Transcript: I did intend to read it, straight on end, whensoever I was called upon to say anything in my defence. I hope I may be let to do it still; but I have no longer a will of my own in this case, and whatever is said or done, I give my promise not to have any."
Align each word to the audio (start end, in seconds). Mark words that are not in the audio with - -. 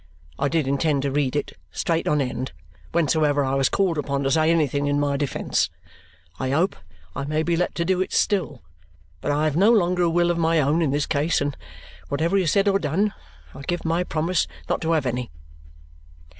I 0.39 0.47
did 0.47 0.67
intend 0.67 1.03
to 1.03 1.11
read 1.11 1.35
it, 1.35 1.53
straight 1.69 2.07
on 2.07 2.21
end, 2.21 2.53
whensoever 2.91 3.45
I 3.45 3.53
was 3.53 3.69
called 3.69 3.99
upon 3.99 4.23
to 4.23 4.31
say 4.31 4.49
anything 4.49 4.87
in 4.87 4.99
my 4.99 5.15
defence. 5.15 5.69
I 6.39 6.49
hope 6.49 6.75
I 7.15 7.25
may 7.25 7.43
be 7.43 7.55
let 7.55 7.75
to 7.75 7.85
do 7.85 8.01
it 8.01 8.11
still; 8.11 8.63
but 9.21 9.31
I 9.31 9.43
have 9.43 9.55
no 9.55 9.71
longer 9.71 10.01
a 10.01 10.09
will 10.09 10.31
of 10.31 10.39
my 10.39 10.59
own 10.59 10.81
in 10.81 10.89
this 10.89 11.05
case, 11.05 11.39
and 11.39 11.55
whatever 12.09 12.35
is 12.35 12.49
said 12.49 12.67
or 12.67 12.79
done, 12.79 13.13
I 13.53 13.61
give 13.61 13.85
my 13.85 14.03
promise 14.03 14.47
not 14.67 14.81
to 14.81 14.93
have 14.93 15.05
any." 15.05 15.29